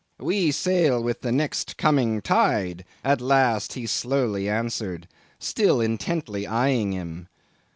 [0.17, 6.91] 'We sail with the next coming tide,' at last he slowly answered, still intently eyeing
[6.91, 7.27] him.